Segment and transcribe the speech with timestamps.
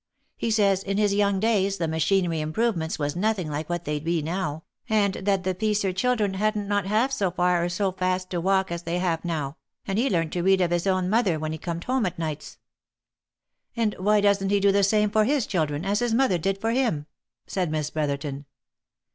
[0.35, 4.23] He says, in his young days, the machinery improvements was nothing like what they be
[4.23, 8.41] now, and that the piecer children hadn't not half so far or so fast to
[8.41, 11.51] walk as they have now, and he learnt to read of his own mother when
[11.51, 12.57] he corned home at nights.""
[13.77, 16.71] And why doesn't he do the same for his children, as his mother did for
[16.71, 17.05] him?"
[17.45, 18.45] said Miss Brotherton.